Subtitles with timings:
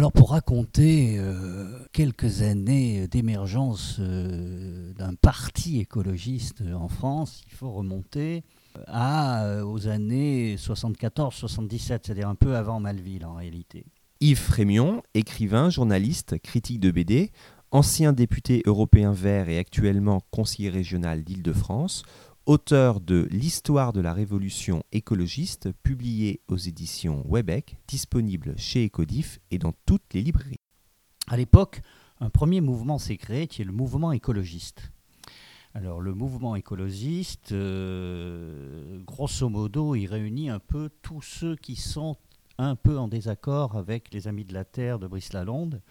[0.00, 7.70] Alors pour raconter euh, quelques années d'émergence euh, d'un parti écologiste en France, il faut
[7.70, 8.42] remonter
[8.86, 13.84] à, euh, aux années 74-77, c'est-à-dire un peu avant Malville en réalité.
[14.20, 17.30] Yves Frémion, écrivain, journaliste, critique de BD,
[17.70, 22.04] ancien député européen vert et actuellement conseiller régional d'Île-de-France,
[22.50, 29.58] auteur de L'histoire de la révolution écologiste, publié aux éditions Webec, disponible chez Ecodif et
[29.58, 30.58] dans toutes les librairies.
[31.28, 31.80] À l'époque,
[32.18, 34.90] un premier mouvement s'est créé qui est le mouvement écologiste.
[35.74, 42.16] Alors le mouvement écologiste, euh, grosso modo, il réunit un peu tous ceux qui sont
[42.58, 45.82] un peu en désaccord avec les Amis de la Terre de Brice Lalonde,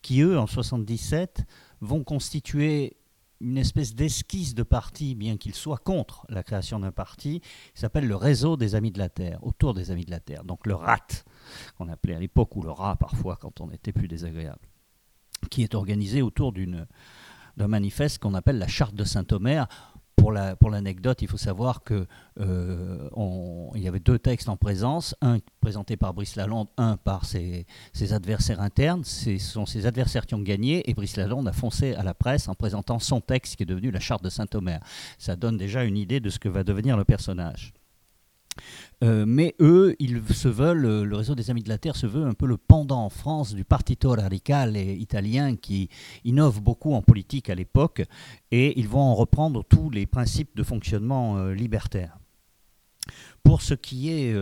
[0.00, 1.44] qui eux, en 77,
[1.82, 2.96] vont constituer
[3.40, 7.40] une espèce d'esquisse de parti, bien qu'il soit contre la création d'un parti,
[7.74, 10.44] il s'appelle le réseau des Amis de la Terre, autour des Amis de la Terre,
[10.44, 11.06] donc le RAT,
[11.76, 14.66] qu'on appelait à l'époque, ou le RAT parfois quand on était plus désagréable,
[15.50, 19.68] qui est organisé autour d'un manifeste qu'on appelle la charte de Saint-Omer.
[20.18, 22.06] Pour, la, pour l'anecdote, il faut savoir qu'il
[22.40, 23.08] euh,
[23.74, 28.12] y avait deux textes en présence, un présenté par Brice Lalonde, un par ses, ses
[28.12, 29.04] adversaires internes.
[29.04, 32.48] Ce sont ses adversaires qui ont gagné et Brice Lalonde a foncé à la presse
[32.48, 34.80] en présentant son texte qui est devenu la charte de Saint-Omer.
[35.18, 37.72] Ça donne déjà une idée de ce que va devenir le personnage.
[39.04, 42.06] Euh, mais eux, ils se veulent, euh, le réseau des Amis de la Terre se
[42.06, 45.88] veut un peu le pendant en France du Partito Radicale italien qui
[46.24, 48.02] innove beaucoup en politique à l'époque
[48.50, 52.18] et ils vont en reprendre tous les principes de fonctionnement euh, libertaire.
[53.42, 54.34] Pour ce qui est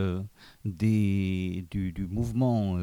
[0.65, 2.77] des, du, mouvement,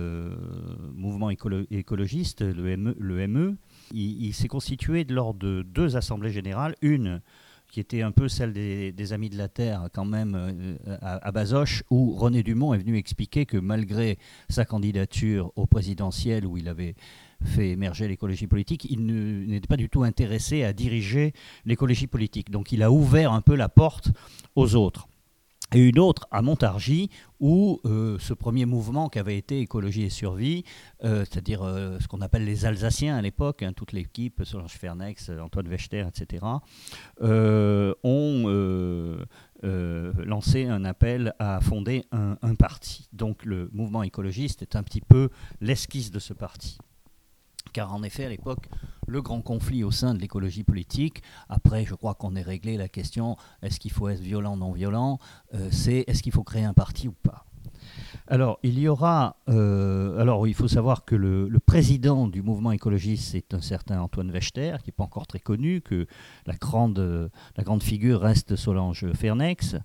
[1.69, 3.57] écologiste, le ME,
[3.91, 7.21] il, il s'est constitué lors de deux assemblées générales, une
[7.73, 11.83] qui était un peu celle des, Amis de la Terre, quand même, euh, à, Bazoches,
[11.89, 16.93] où René Dumont est venu expliquer que malgré sa candidature au présidentiel, où il avait
[17.43, 19.03] fait émerger l'écologie politique, il
[19.47, 21.33] n'était pas du tout intéressé à diriger
[21.65, 22.51] l'écologie politique.
[22.51, 24.11] Donc il a ouvert un peu la porte
[24.55, 25.07] aux autres
[25.73, 30.09] et une autre à Montargis, où euh, ce premier mouvement qui avait été écologie et
[30.09, 30.63] survie,
[31.03, 35.29] euh, c'est-à-dire euh, ce qu'on appelle les Alsaciens à l'époque, hein, toute l'équipe, Solange Fernex,
[35.41, 36.45] Antoine Wechter, etc.,
[38.03, 39.17] ont
[40.25, 43.07] lancé un appel à fonder un parti.
[43.13, 45.29] Donc le mouvement écologiste est un petit peu
[45.61, 46.77] l'esquisse de ce parti
[47.73, 48.69] car en effet, à l'époque,
[49.07, 52.87] le grand conflit au sein de l'écologie politique, après, je crois qu'on ait réglé la
[52.87, 55.19] question est-ce qu'il faut être violent, non violent
[55.53, 57.45] euh, c'est est-ce qu'il faut créer un parti ou pas
[58.27, 59.37] alors, il y aura.
[59.49, 64.31] Euh, alors, il faut savoir que le, président du mouvement écologiste, c'est un certain Antoine
[64.31, 66.07] Wechter, qui n'est pas encore très connu, que
[66.45, 67.29] la grande,
[67.81, 69.75] figure reste Solange Fernex,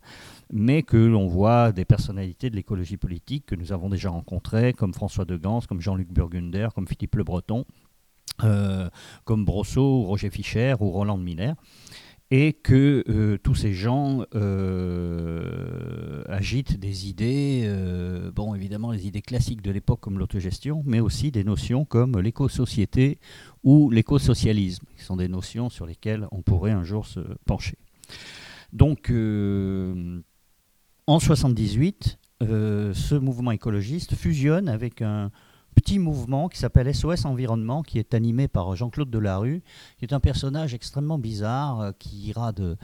[0.53, 4.95] mais que l'on voit des personnalités de l'écologie politique que nous avons déjà rencontrées, comme
[4.95, 7.65] François de Gans, comme Jean-Luc Burgunder, comme Philippe Le Breton,
[8.45, 8.89] euh,
[9.25, 11.57] comme Brosseau, Roger Fischer ou Roland Miller
[12.31, 19.23] et que euh, tous ces gens euh, agitent des idées, euh, bon évidemment les idées
[19.23, 23.19] classiques de l'époque comme l'autogestion, mais aussi des notions comme l'éco-société
[23.65, 27.79] ou l'éco-socialisme, qui sont des notions sur lesquelles on pourrait un jour se pencher.
[28.75, 35.31] Donc en 78, ce mouvement écologiste fusionne avec un,
[35.79, 39.63] petit mouvement qui s'appelle SOS Environnement, qui est animé par Jean-Claude Delarue,
[39.99, 42.75] qui est un personnage extrêmement bizarre, euh, qui ira euh,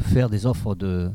[0.00, 1.10] faire des offres de,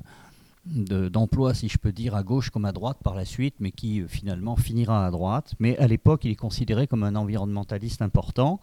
[0.66, 4.02] d'emploi, si je peux dire, à gauche comme à droite par la suite, mais qui
[4.02, 5.54] euh, finalement finira à droite.
[5.60, 8.60] Mais à l'époque, il est considéré comme un environnementaliste important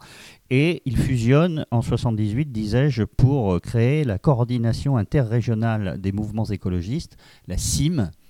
[0.49, 7.15] et il fusionne en 78, disais-je, pour créer la coordination interrégionale des mouvements écologistes,
[7.47, 8.22] la CIM, euh,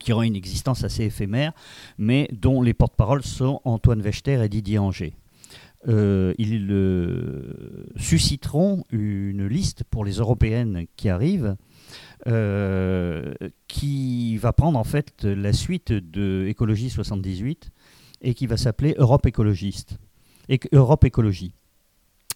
[0.00, 1.52] qui aura une existence assez éphémère,
[1.98, 5.14] mais dont les porte-paroles sont Antoine Wechter et Didier Anger.
[5.86, 11.56] Euh, ils euh, susciteront une liste pour les européennes qui arrivent,
[13.68, 17.70] qui va prendre en fait la suite de Écologie 78
[18.22, 19.98] et qui va s'appeler Europe écologiste,
[20.72, 21.52] Europe écologie.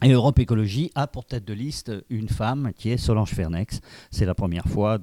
[0.03, 3.81] Et Europe Écologie a pour tête de liste une femme qui est Solange Fernex.
[4.13, 4.99] C'est la première fois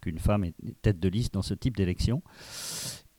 [0.00, 2.22] qu'une femme est tête de liste dans ce type d'élection.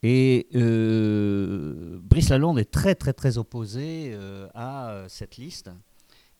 [0.02, 5.70] Et euh, Brice Lalonde est très très très opposé euh, à cette liste.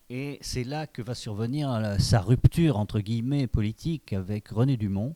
[0.10, 5.14] Et c'est là que va survenir sa rupture entre guillemets politique avec René Dumont,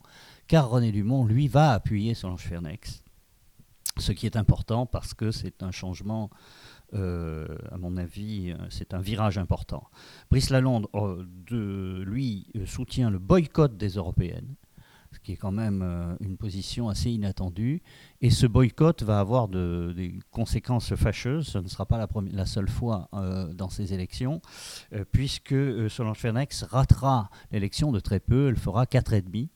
[0.47, 3.03] car René Dumont, lui, va appuyer Solange Fernex.
[3.97, 6.29] Ce qui est important parce que c'est un changement
[6.93, 9.89] euh, à mon avis, euh, c'est un virage important.
[10.29, 14.55] Brice Lalonde, euh, de, lui, soutient le boycott des européennes.
[15.13, 17.81] ce qui est quand même euh, une position assez inattendue.
[18.21, 21.47] Et ce boycott va avoir des conséquences fâcheuses.
[21.47, 24.41] Ce ne sera pas la, la seule fois euh, dans ces élections,
[24.93, 25.55] euh, puisque
[25.89, 28.49] Solange Fernex ratera l'élection de très peu.
[28.49, 29.49] Elle fera 4,5.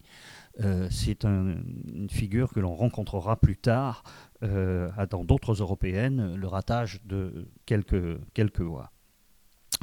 [0.60, 4.04] Euh, c'est une figure que l'on rencontrera plus tard
[4.42, 8.92] dans d'autres européennes, le ratage de quelques, voix.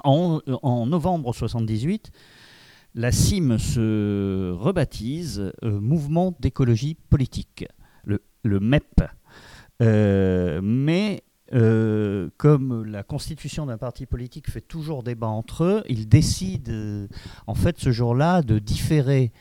[0.05, 2.13] En, en novembre 78,
[2.95, 7.67] la CIM se rebaptise euh, Mouvement d'écologie politique,
[8.05, 8.21] le,
[8.61, 9.03] MEP.
[9.83, 16.09] Euh, mais euh, comme la constitution d'un parti politique fait toujours débat entre eux, ils
[16.09, 17.09] décident
[17.49, 19.33] en fait ce jour-là de différer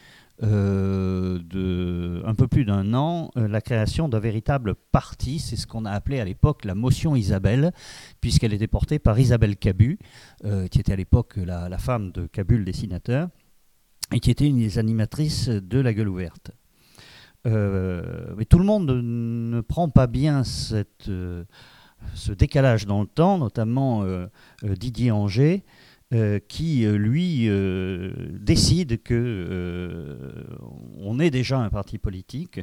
[0.41, 5.39] de un peu plus d'un an la création d'un véritable parti.
[5.39, 7.71] C'est ce qu'on a appelé à l'époque la motion Isabelle,
[8.21, 9.99] puisqu'elle était portée par Isabelle Cabu,
[10.71, 13.29] qui était à l'époque la, femme de Cabu, le dessinateur
[14.13, 16.51] et qui était une des animatrices de La Gueule ouverte.
[17.45, 21.43] Euh, mais tout le monde ne prend pas bien cette, euh,
[22.13, 24.27] ce décalage dans le temps, notamment euh,
[24.63, 25.63] Didier Anger,
[26.47, 27.49] qui lui
[28.39, 30.17] décide que
[30.99, 32.59] on est déjà un parti politique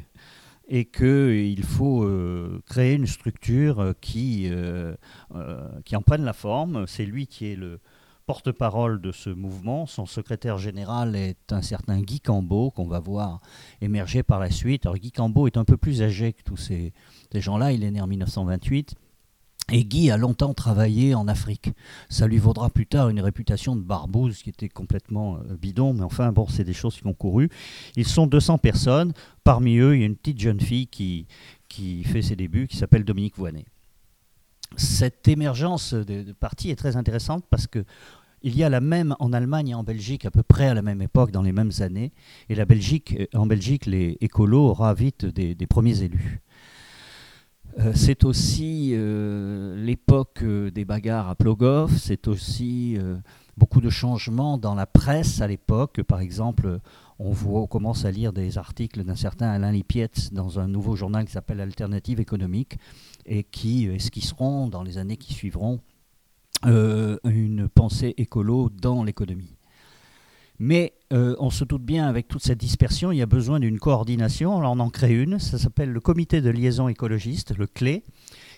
[0.67, 2.07] et qu'il faut
[2.67, 4.49] créer une structure qui,
[5.85, 6.85] qui en prenne la forme.
[6.87, 7.79] C'est lui qui est le,
[8.31, 9.85] porte-parole de ce mouvement.
[9.85, 13.41] Son secrétaire général est un certain Guy Cambeau, qu'on va voir
[13.81, 14.85] émerger par la suite.
[14.85, 16.93] Alors Guy Cambeau est un peu plus âgé que tous ces,
[17.33, 18.95] gens-là, il est né en 1928.
[19.71, 21.71] Et Guy a longtemps travaillé en Afrique.
[22.09, 26.03] Ça lui vaudra plus tard une réputation de barbouze qui était complètement euh, bidon, mais
[26.03, 27.49] enfin, bon, c'est des choses qui ont couru.
[27.95, 29.13] Ils sont 200 personnes.
[29.43, 31.25] Parmi eux, il y a une petite jeune fille qui,
[31.69, 33.65] qui fait ses débuts, qui s'appelle Dominique Voinet
[34.77, 37.83] cette émergence de, partis est très intéressante parce que
[38.43, 40.81] il y a la même en Allemagne et en Belgique à peu près à la
[40.81, 42.11] même époque, dans les mêmes années.
[42.49, 46.41] Et la Belgique, euh, en Belgique, les écolos aura vite des, premiers élus.
[47.79, 52.97] Euh, c'est aussi euh, l'époque des bagarres à Plogoff, c'est aussi
[53.57, 56.01] beaucoup de changements dans la presse à l'époque.
[56.03, 56.79] Par exemple,
[57.19, 61.31] on, commence à lire des articles d'un certain Alain Lipietz dans un nouveau journal qui
[61.31, 62.77] s'appelle Alternative économique
[63.25, 65.79] et qui esquisseront dans les années qui suivront
[66.65, 69.55] euh, une pensée écolo dans l'économie.
[70.63, 73.79] Mais euh, on se doute bien, avec toute cette dispersion, il y a besoin d'une
[73.79, 74.59] coordination.
[74.59, 78.03] Alors on en crée une, ça s'appelle le comité de liaison écologiste, le CLé,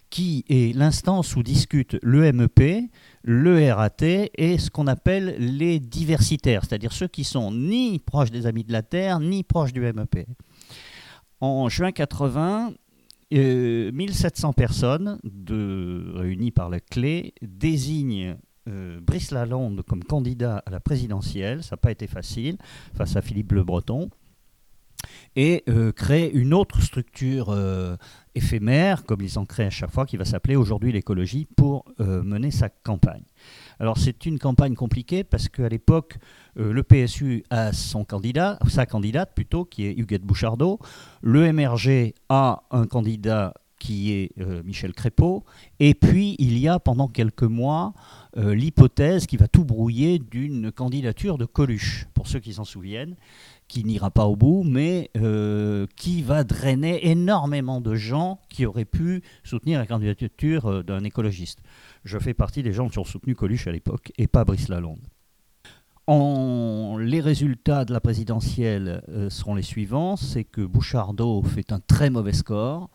[0.10, 2.92] qui est l'instance où discutent le MEP,
[3.24, 8.48] le RAT et ce qu'on appelle les diversitaires, c'est-à-dire ceux qui sont ni proches des
[8.48, 10.28] Amis de la Terre, ni proches du MEP.
[11.40, 12.74] En juin 80,
[13.32, 15.20] 1700 euh, personnes
[16.16, 18.36] réunies par la clé désignent
[18.68, 21.64] euh, Brice Lalonde comme candidat à la présidentielle.
[21.64, 22.58] Ça n'a pas été facile
[22.96, 24.10] face à Philippe Le Breton.
[25.36, 27.54] Et euh, créent une autre structure
[28.36, 32.52] éphémère, comme ils en créent à chaque fois, qui va s'appeler aujourd'hui l'écologie, pour mener
[32.52, 33.26] sa campagne.
[33.80, 36.18] Alors c'est une campagne compliquée parce qu'à l'époque,
[36.58, 40.80] euh, le PSU a son candidat, sa candidate plutôt, qui est Huguette Bouchardot.
[41.22, 43.54] Le MRG a un candidat
[43.84, 45.44] qui est euh, Michel Crépeau.
[45.82, 47.94] Et puis, il y a pendant quelques mois
[48.38, 53.16] euh, l'hypothèse qui va tout brouiller d'une candidature de Coluche, pour ceux qui s'en souviennent,
[53.68, 55.10] qui n'ira pas au bout, mais
[55.96, 61.60] qui va drainer énormément de gens qui auraient pu soutenir la candidature d'un écologiste.
[62.04, 65.02] Je fais partie des gens qui ont soutenu Coluche à l'époque et pas Brice Lalonde.
[66.08, 72.10] Les résultats de la présidentielle euh, seront les suivants c'est que Bouchardot fait un très
[72.10, 72.90] mauvais score.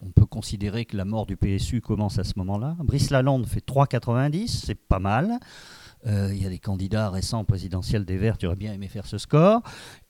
[0.00, 2.76] On peut considérer que la mort du PSU commence à ce moment-là.
[2.80, 5.38] Brice Lalonde fait 3,90, c'est pas mal.
[6.06, 9.06] Euh, il y a des candidats récents présidentiels des Verts qui auraient bien aimé faire
[9.06, 9.62] ce score.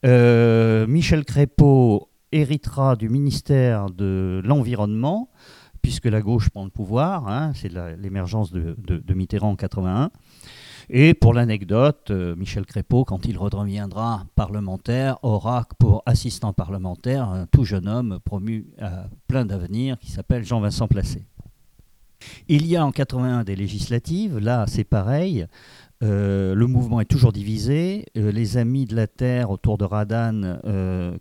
[0.05, 5.31] Euh, Michel Crépeau héritera du ministère de l'Environnement
[5.87, 10.11] puisque la gauche prend le pouvoir, hein, c'est l'émergence de, Mitterrand en 81.
[10.89, 17.47] Et pour l'anecdote, euh, Michel Crépeau, quand il redeviendra parlementaire, aura pour assistant parlementaire un
[17.47, 21.27] tout jeune homme promu à plein d'avenir qui s'appelle Jean-Vincent Placé.
[22.49, 25.47] Il y a en 81 des législatives, là c'est pareil,
[26.03, 28.07] euh, le mouvement est toujours divisé.
[28.17, 30.59] Euh, les Amis de la Terre autour de Radan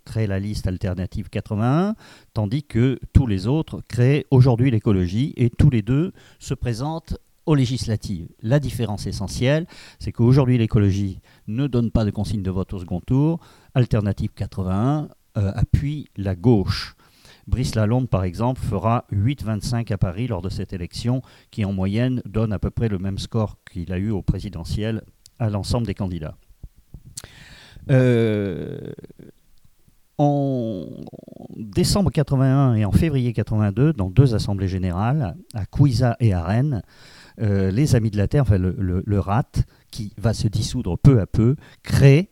[0.04, 1.96] créent la liste alternative 81,
[2.34, 7.54] tandis que tous les autres créent aujourd'hui l'écologie et tous les deux se présentent aux
[7.54, 8.28] législatives.
[8.42, 9.66] La différence essentielle,
[9.98, 13.40] c'est qu'aujourd'hui l'écologie ne donne pas de consigne de vote au second tour.
[13.74, 16.96] Alternative 81 appuie la gauche.
[17.46, 22.20] Brice Lalonde, par exemple, fera 8,25 à Paris lors de cette élection, qui en moyenne
[22.24, 25.02] donne à peu près le même score qu'il a eu au présidentiel
[25.38, 26.36] à l'ensemble des candidats.
[27.90, 28.92] Euh,
[30.18, 30.86] En
[31.56, 36.82] décembre 81 et en février 82, dans deux assemblées générales, à Couisa et à Rennes,
[37.40, 39.50] euh, les Amis de la Terre, enfin le, RAT,
[39.90, 42.30] qui va se dissoudre peu à peu, crée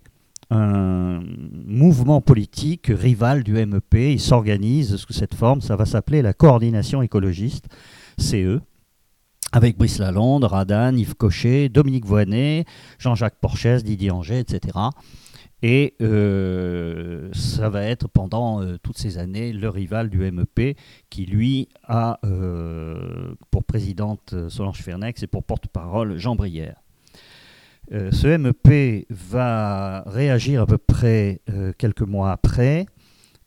[0.51, 1.23] un
[1.67, 3.95] mouvement politique rival du MEP.
[3.95, 7.67] Il s'organise sous cette forme, ça va s'appeler la coordination écologiste,
[8.19, 8.61] CE,
[9.53, 12.65] avec Brice Lalonde, Radan, Yves Cochet, Dominique Voinet,
[12.99, 14.79] Jean-Jacques Porches, Didier Anger, etc.
[15.67, 20.77] Et euh, ça va être pendant euh, toutes ces années le rival du MEP
[21.09, 26.83] qui, lui, a euh, pour présidente Solange Fernex et pour porte-parole Jean Brière.
[27.91, 31.41] ce MEP va réagir à peu près
[31.79, 32.85] quelques mois après.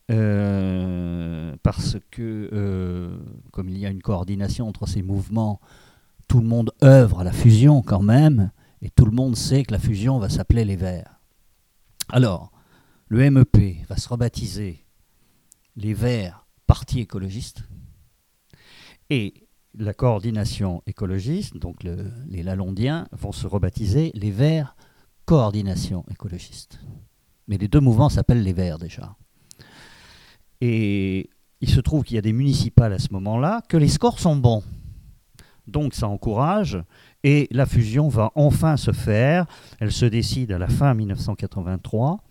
[0.08, 3.12] parce que,
[3.52, 5.62] comme il y a une coordination entre ces mouvements,
[6.28, 8.50] tout le monde œuvre à la fusion quand même,
[8.82, 11.17] et tout le monde sait que la fusion va s'appeler les Verts.
[12.10, 12.52] Alors,
[13.10, 14.86] le MEP va se rebaptiser
[15.76, 17.64] les Verts Parti écologiste
[19.10, 24.76] et la coordination écologiste, donc les Lalondiens, vont se rebaptiser les Verts
[25.26, 26.80] Coordination écologiste.
[27.48, 29.16] Mais les deux mouvements s'appellent les Verts déjà.
[30.62, 31.30] Et
[31.62, 34.36] il se trouve qu'il y a des municipales à ce moment-là, que les scores sont
[34.36, 34.64] bons.
[35.68, 36.82] Donc ça encourage
[37.28, 39.48] et la fusion va enfin se faire.
[39.82, 42.24] Elle se décide à la fin 1983.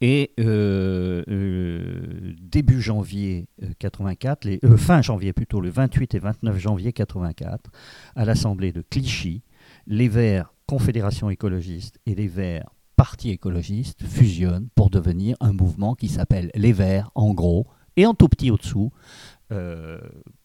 [0.00, 3.48] Et euh, euh, début janvier
[3.78, 7.70] 84, euh, fin janvier plutôt, le 28 et 29 janvier 84,
[8.16, 9.42] à l'Assemblée de Clichy,
[9.86, 16.08] les Verts Confédération écologiste et les Verts Parti écologiste fusionnent pour devenir un mouvement qui
[16.08, 18.90] s'appelle les Verts en gros et en tout petit au-dessous,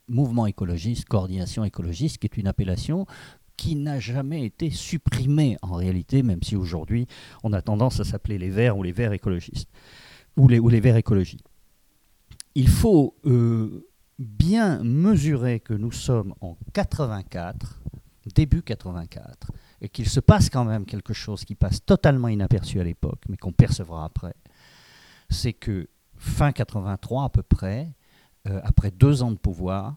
[0.08, 3.06] mouvement écologiste, coordination écologiste, qui est une appellation
[3.58, 7.08] qui n'a jamais été supprimée en réalité, même si aujourd'hui
[7.44, 9.70] on a tendance à s'appeler les Verts ou les Verts écologistes,
[10.38, 11.40] ou les, Verts écologie.
[12.56, 13.88] Il faut euh,
[14.20, 17.82] bien mesurer que nous sommes en 84,
[18.34, 22.84] début 84, et qu'il se passe quand même quelque chose qui passe totalement inaperçu à
[22.84, 24.36] l'époque, mais qu'on percevra après.
[25.30, 27.94] C'est que fin 83 à peu près,
[28.48, 29.96] euh, après deux ans de pouvoir,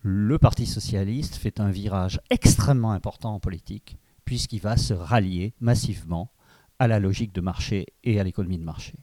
[0.00, 6.30] le Parti socialiste fait un virage extrêmement important en politique, puisqu'il va se rallier massivement
[6.78, 8.94] à la logique de marché et à l'économie de marché.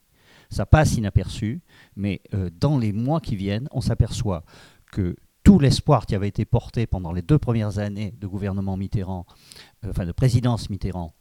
[0.49, 1.61] Ça passe inaperçu,
[1.95, 4.43] mais euh, dans les mois qui viennent, on s'aperçoit
[4.91, 9.25] que tout l'espoir qui avait été porté pendant les deux premières années de gouvernement Mitterrand,
[9.83, 11.13] euh, enfin de présidence Mitterrand,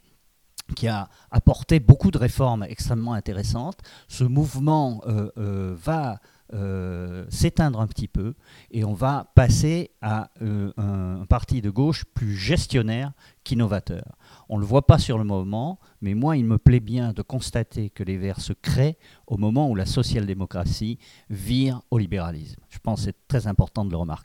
[0.75, 5.01] qui a apporté beaucoup de réformes extrêmement intéressantes, ce mouvement
[5.35, 6.19] va
[6.53, 8.35] euh, s'éteindre un petit peu
[8.69, 14.15] et on va passer à euh, un, parti de gauche plus gestionnaire qu'innovateur.
[14.47, 17.23] On ne le voit pas sur le moment, mais moi, il me plaît bien de
[17.23, 20.99] constater que les Verts se créent au moment où la social-démocratie
[21.31, 22.61] vire au libéralisme.
[22.69, 24.23] Je pense que c'est très important de le remarquer.